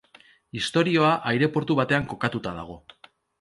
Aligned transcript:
Istorioa 0.59 1.11
aireportu 1.33 1.77
batean 1.81 2.09
kokatuta 2.15 2.55
dago. 2.63 2.81